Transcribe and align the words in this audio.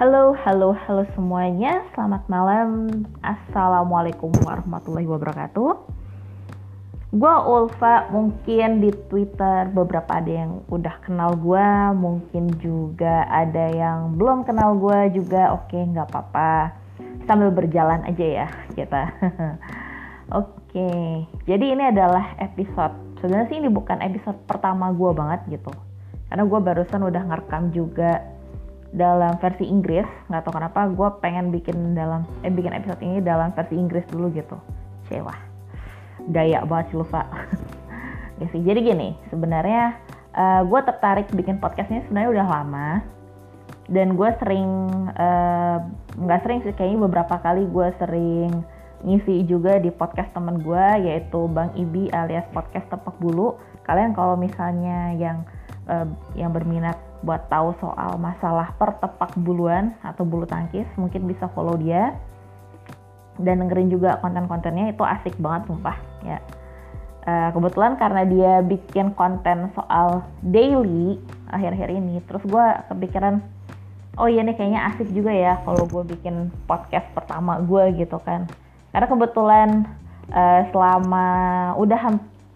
Halo, 0.00 0.32
halo, 0.32 0.72
halo 0.88 1.04
semuanya. 1.12 1.84
Selamat 1.92 2.24
malam. 2.24 2.88
Assalamualaikum 3.20 4.32
warahmatullahi 4.48 5.04
wabarakatuh. 5.04 5.76
Gue 7.12 7.34
Ulfa, 7.44 8.08
mungkin 8.08 8.80
di 8.80 8.96
Twitter 9.12 9.68
beberapa 9.68 10.08
ada 10.08 10.32
yang 10.32 10.64
udah 10.72 11.04
kenal 11.04 11.36
gue, 11.36 11.68
mungkin 12.00 12.48
juga 12.64 13.28
ada 13.28 13.68
yang 13.76 14.16
belum 14.16 14.48
kenal 14.48 14.80
gue 14.80 15.20
juga. 15.20 15.52
Oke, 15.52 15.76
nggak 15.76 16.08
apa-apa. 16.08 16.72
Sambil 17.28 17.52
berjalan 17.52 18.00
aja 18.08 18.24
ya 18.24 18.48
kita. 18.72 19.04
Oke, 20.40 20.88
jadi 21.44 21.76
ini 21.76 21.92
adalah 21.92 22.40
episode. 22.40 23.20
Sebenarnya 23.20 23.52
sih 23.52 23.60
ini 23.60 23.68
bukan 23.68 24.00
episode 24.00 24.48
pertama 24.48 24.96
gue 24.96 25.12
banget 25.12 25.60
gitu, 25.60 25.68
karena 26.32 26.48
gue 26.48 26.60
barusan 26.64 27.04
udah 27.04 27.20
ngerekam 27.20 27.68
juga 27.68 28.39
dalam 28.90 29.38
versi 29.38 29.66
Inggris 29.66 30.06
nggak 30.26 30.42
tahu 30.42 30.58
kenapa 30.58 30.90
gue 30.90 31.08
pengen 31.22 31.54
bikin 31.54 31.94
dalam 31.94 32.26
eh 32.42 32.50
bikin 32.50 32.74
episode 32.74 33.00
ini 33.02 33.22
dalam 33.22 33.54
versi 33.54 33.78
Inggris 33.78 34.06
dulu 34.10 34.30
gitu. 34.34 34.58
Cewa 35.06 35.50
gaya 36.28 36.60
banget 36.68 36.92
lupa 36.92 37.24
ya 38.40 38.46
sih 38.52 38.60
jadi 38.60 38.80
gini 38.84 39.16
sebenarnya 39.32 39.96
uh, 40.36 40.60
eh, 40.60 40.62
gue 40.68 40.80
tertarik 40.84 41.28
bikin 41.32 41.56
podcast 41.56 41.88
ini 41.88 42.04
sebenarnya 42.04 42.30
udah 42.36 42.46
lama 42.46 42.88
dan 43.90 44.14
gue 44.14 44.30
sering 44.38 44.70
eh, 45.16 45.76
nggak 46.20 46.40
uh, 46.40 46.42
sering 46.46 46.60
sih 46.62 46.74
kayaknya 46.76 47.10
beberapa 47.10 47.40
kali 47.42 47.66
gue 47.66 47.88
sering 47.98 48.62
ngisi 49.00 49.48
juga 49.48 49.80
di 49.80 49.88
podcast 49.88 50.30
temen 50.36 50.60
gue 50.60 50.86
yaitu 51.02 51.48
Bang 51.50 51.72
Ibi 51.72 52.12
alias 52.12 52.44
podcast 52.52 52.84
tepak 52.92 53.16
bulu. 53.16 53.56
Kalian 53.88 54.12
kalau 54.12 54.36
misalnya 54.36 55.16
yang 55.16 55.42
uh, 55.88 56.04
yang 56.36 56.52
berminat 56.52 57.00
buat 57.20 57.52
tahu 57.52 57.76
soal 57.80 58.16
masalah 58.16 58.72
pertepak 58.80 59.36
buluan 59.36 59.92
atau 60.00 60.24
bulu 60.24 60.48
tangkis 60.48 60.88
mungkin 60.96 61.28
bisa 61.28 61.48
follow 61.52 61.76
dia. 61.76 62.16
Dan 63.40 63.64
dengerin 63.64 63.88
juga 63.88 64.20
konten-kontennya 64.20 64.92
itu 64.92 65.00
asik 65.00 65.36
banget 65.40 65.68
sumpah 65.68 65.96
ya. 66.24 66.38
Uh, 67.20 67.52
kebetulan 67.52 68.00
karena 68.00 68.22
dia 68.24 68.52
bikin 68.64 69.12
konten 69.12 69.68
soal 69.76 70.24
daily 70.40 71.20
akhir-akhir 71.52 71.92
ini 71.92 72.24
terus 72.24 72.40
gue 72.48 72.66
kepikiran 72.88 73.44
oh 74.16 74.24
iya 74.24 74.40
nih 74.40 74.56
kayaknya 74.56 74.88
asik 74.88 75.12
juga 75.12 75.28
ya 75.28 75.60
kalau 75.68 75.84
gue 75.84 76.16
bikin 76.16 76.48
podcast 76.64 77.04
pertama 77.12 77.60
gue 77.60 78.00
gitu 78.00 78.16
kan. 78.24 78.48
Karena 78.92 79.06
kebetulan 79.06 79.68
uh, 80.32 80.60
selama 80.72 81.26
udah 81.76 82.00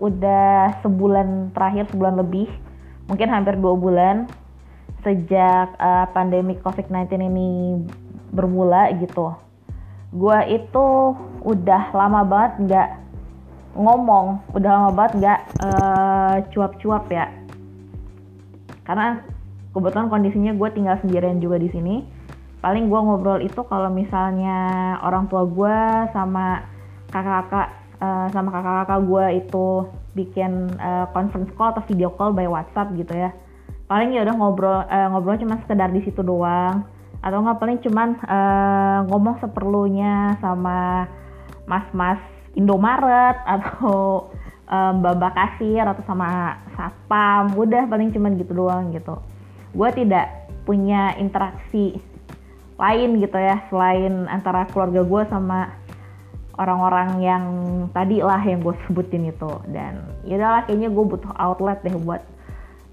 udah 0.00 0.80
sebulan 0.80 1.52
terakhir 1.52 1.88
sebulan 1.92 2.20
lebih 2.20 2.48
mungkin 3.08 3.28
hampir 3.28 3.58
dua 3.58 3.74
bulan 3.76 4.30
sejak 5.00 5.74
uh, 5.80 6.06
pandemi 6.12 6.56
COVID-19 6.60 7.08
ini 7.20 7.48
bermula 8.30 8.92
gitu. 9.00 9.34
Gue 10.10 10.38
itu 10.50 10.86
udah 11.46 11.94
lama 11.94 12.20
banget 12.26 12.52
nggak 12.66 12.88
ngomong, 13.78 14.42
udah 14.54 14.70
lama 14.70 14.90
banget 14.92 15.12
nggak 15.22 15.40
uh, 15.62 16.36
cuap-cuap 16.50 17.06
ya. 17.08 17.26
Karena 18.84 19.22
kebetulan 19.70 20.10
kondisinya 20.10 20.52
gue 20.54 20.68
tinggal 20.74 20.98
sendirian 21.00 21.38
juga 21.38 21.56
di 21.56 21.70
sini. 21.70 21.96
Paling 22.60 22.92
gue 22.92 23.00
ngobrol 23.00 23.40
itu 23.40 23.64
kalau 23.64 23.88
misalnya 23.88 24.98
orang 25.00 25.30
tua 25.32 25.48
gue 25.48 25.76
sama 26.12 26.60
kakak-kakak 27.08 27.68
uh, 28.04 28.26
sama 28.34 28.52
kakak-kakak 28.52 29.00
gue 29.08 29.26
itu 29.40 29.66
bikin 30.12 30.68
uh, 30.76 31.08
conference 31.14 31.48
call 31.56 31.72
atau 31.72 31.84
video 31.88 32.12
call 32.12 32.36
by 32.36 32.44
WhatsApp 32.44 32.92
gitu 32.98 33.14
ya 33.14 33.30
paling 33.90 34.14
ya 34.14 34.22
udah 34.22 34.34
ngobrol 34.38 34.86
uh, 34.86 35.08
ngobrol 35.10 35.34
cuma 35.42 35.58
sekedar 35.66 35.90
di 35.90 36.06
situ 36.06 36.22
doang. 36.22 36.86
Atau 37.26 37.42
nggak 37.42 37.58
paling 37.58 37.78
cuman 37.82 38.08
uh, 38.22 38.98
ngomong 39.10 39.42
seperlunya 39.42 40.38
sama 40.38 41.10
mas-mas 41.66 42.22
Indomaret 42.54 43.34
atau 43.58 44.30
um, 44.70 44.92
mbak-mbak 45.02 45.34
kasir 45.34 45.82
atau 45.82 46.06
sama 46.06 46.54
satpam. 46.78 47.50
Udah 47.58 47.90
paling 47.90 48.14
cuman 48.14 48.38
gitu 48.38 48.54
doang 48.54 48.94
gitu. 48.94 49.18
Gue 49.74 49.90
tidak 49.90 50.30
punya 50.62 51.18
interaksi 51.18 51.98
lain 52.78 53.18
gitu 53.20 53.36
ya 53.36 53.60
selain 53.68 54.30
antara 54.30 54.64
keluarga 54.70 55.02
gue 55.02 55.22
sama 55.28 55.68
orang-orang 56.56 57.10
yang 57.20 57.44
tadi 57.90 58.22
lah 58.22 58.38
yang 58.38 58.62
gue 58.62 58.72
sebutin 58.86 59.28
itu. 59.34 59.50
Dan 59.66 59.98
ya 60.22 60.38
udahlah 60.38 60.62
kayaknya 60.70 60.88
gue 60.94 61.04
butuh 61.10 61.32
outlet 61.36 61.82
deh 61.82 61.98
buat 61.98 62.22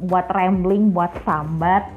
buat 0.00 0.26
rambling, 0.32 0.90
buat 0.90 1.12
sambat. 1.24 1.88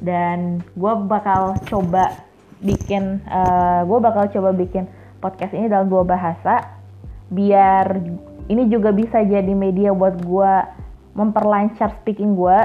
Dan 0.00 0.64
gue 0.74 0.92
bakal 1.06 1.60
coba 1.68 2.16
bikin, 2.60 3.20
uh, 3.28 3.36
eh, 3.36 3.80
gue 3.84 3.98
bakal 4.00 4.24
coba 4.32 4.50
bikin 4.56 4.88
podcast 5.20 5.52
ini 5.52 5.68
dalam 5.68 5.92
dua 5.92 6.04
bahasa, 6.04 6.72
biar 7.28 8.00
ini 8.48 8.66
juga 8.72 8.90
bisa 8.90 9.20
jadi 9.20 9.52
media 9.52 9.92
buat 9.92 10.18
gue 10.24 10.52
memperlancar 11.14 12.00
speaking 12.00 12.32
gue. 12.34 12.58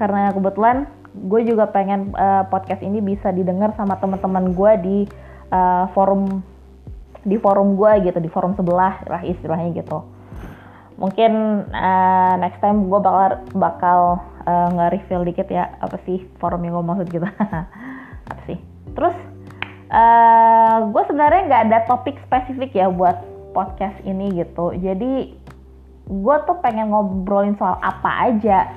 Karena 0.00 0.32
kebetulan 0.32 0.88
gue 1.14 1.40
juga 1.44 1.68
pengen 1.68 2.14
uh, 2.14 2.46
podcast 2.46 2.80
ini 2.80 3.02
bisa 3.02 3.34
didengar 3.34 3.74
sama 3.74 3.98
teman-teman 3.98 4.54
gue 4.54 4.72
di 4.80 4.98
uh, 5.50 5.90
forum 5.92 6.42
di 7.26 7.36
forum 7.36 7.74
gue 7.74 8.08
gitu 8.08 8.18
di 8.22 8.30
forum 8.30 8.54
sebelah 8.54 9.02
lah 9.04 9.22
istilahnya 9.26 9.82
gitu 9.82 10.06
mungkin 10.98 11.62
uh, 11.70 12.34
next 12.42 12.58
time 12.58 12.90
gue 12.90 13.00
bakal 13.00 13.38
bakal 13.54 14.00
uh, 14.44 14.68
nge-reveal 14.74 15.22
dikit 15.30 15.46
ya 15.46 15.70
apa 15.78 15.94
sih 16.02 16.26
forum 16.42 16.66
yang 16.66 16.74
gue 16.74 16.84
maksud 16.84 17.08
gitu. 17.08 17.26
Apa 18.28 18.42
sih? 18.44 18.58
Terus 18.92 19.16
uh, 19.94 20.90
gue 20.90 21.02
sebenarnya 21.06 21.42
nggak 21.48 21.64
ada 21.70 21.78
topik 21.88 22.18
spesifik 22.26 22.74
ya 22.76 22.90
buat 22.90 23.14
podcast 23.54 23.94
ini 24.04 24.42
gitu. 24.42 24.74
Jadi 24.74 25.38
gue 26.08 26.36
tuh 26.44 26.56
pengen 26.60 26.90
ngobrolin 26.92 27.54
soal 27.56 27.78
apa 27.78 28.34
aja 28.34 28.68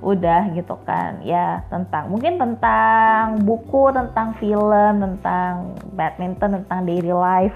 udah 0.00 0.50
gitu 0.56 0.74
kan. 0.82 1.20
Ya 1.22 1.62
tentang 1.68 2.10
mungkin 2.10 2.40
tentang 2.40 3.44
buku 3.44 3.92
tentang 3.92 4.34
film 4.40 5.04
tentang 5.04 5.76
badminton 5.94 6.64
tentang 6.64 6.80
daily 6.88 7.12
life 7.12 7.54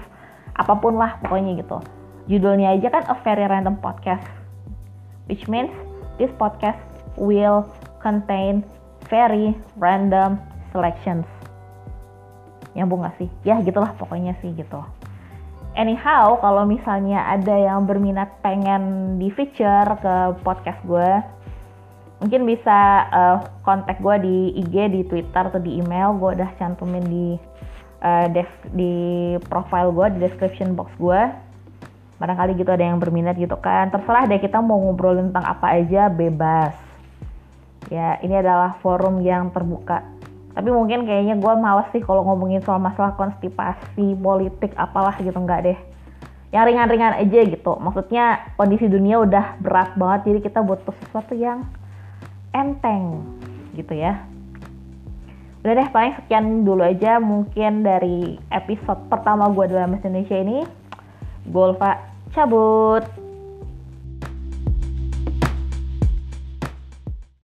apa 0.53 0.77
pun 0.77 1.01
lah 1.01 1.17
pokoknya 1.25 1.65
gitu 1.65 1.81
Judulnya 2.23 2.71
aja 2.71 2.87
kan 2.87 3.03
a 3.11 3.15
very 3.19 3.43
random 3.43 3.75
podcast. 3.83 4.23
Which 5.27 5.51
means 5.51 5.71
this 6.15 6.31
podcast 6.39 6.79
will 7.19 7.67
contain 7.99 8.63
very 9.11 9.51
random 9.75 10.39
selections. 10.71 11.27
Nyambung 12.79 13.03
gak 13.03 13.19
sih? 13.19 13.29
Ya 13.43 13.59
gitulah 13.59 13.91
pokoknya 13.99 14.39
sih 14.39 14.55
gitu. 14.55 14.79
Anyhow, 15.73 16.37
kalau 16.39 16.63
misalnya 16.63 17.27
ada 17.27 17.55
yang 17.57 17.89
berminat 17.89 18.39
pengen 18.45 19.15
di 19.17 19.27
feature 19.33 19.89
ke 19.99 20.15
podcast 20.45 20.79
gue, 20.85 21.11
mungkin 22.21 22.45
bisa 22.45 23.09
uh, 23.09 23.37
kontak 23.65 23.99
gue 23.99 24.15
di 24.21 24.37
IG, 24.63 24.75
di 24.95 25.01
Twitter 25.11 25.43
atau 25.49 25.59
di 25.59 25.81
email. 25.81 26.15
Gue 26.15 26.39
udah 26.39 26.51
cantumin 26.55 27.03
di 27.03 27.27
uh, 28.05 28.27
di 28.71 28.93
profile 29.49 29.91
gue, 29.91 30.07
di 30.15 30.19
description 30.29 30.77
box 30.77 30.93
gue 31.01 31.51
barangkali 32.17 32.57
gitu 32.59 32.69
ada 32.69 32.85
yang 32.85 33.01
berminat 33.01 33.35
gitu 33.37 33.57
kan. 33.57 33.89
Terserah 33.89 34.29
deh 34.29 34.39
kita 34.41 34.61
mau 34.61 34.77
ngobrolin 34.79 35.33
tentang 35.33 35.45
apa 35.47 35.77
aja 35.77 36.09
bebas. 36.09 36.75
Ya 37.89 38.17
ini 38.21 38.37
adalah 38.37 38.77
forum 38.79 39.21
yang 39.21 39.49
terbuka. 39.53 40.05
Tapi 40.53 40.69
mungkin 40.69 41.09
kayaknya 41.09 41.35
gue 41.41 41.53
males 41.57 41.89
sih 41.89 42.01
kalau 42.05 42.21
ngomongin 42.29 42.61
soal 42.61 42.77
masalah 42.77 43.17
konstipasi 43.17 44.13
politik 44.21 44.73
apalah 44.77 45.17
gitu 45.17 45.33
nggak 45.33 45.61
deh. 45.65 45.79
Yang 46.53 46.63
ringan-ringan 46.69 47.17
aja 47.17 47.39
gitu. 47.49 47.73
Maksudnya 47.81 48.53
kondisi 48.53 48.85
dunia 48.85 49.17
udah 49.25 49.57
berat 49.57 49.97
banget 49.97 50.29
jadi 50.29 50.39
kita 50.45 50.59
butuh 50.61 50.93
sesuatu 51.05 51.33
yang 51.33 51.65
enteng 52.53 53.25
gitu 53.73 53.97
ya. 53.97 54.21
Udah 55.65 55.73
deh 55.79 55.89
paling 55.89 56.13
sekian 56.21 56.67
dulu 56.67 56.85
aja 56.85 57.17
mungkin 57.17 57.81
dari 57.81 58.37
episode 58.53 59.09
pertama 59.09 59.49
gue 59.49 59.65
dalam 59.71 59.97
Indonesia 59.97 60.37
ini 60.37 60.82
lupa 61.67 61.99
cabut 62.31 63.22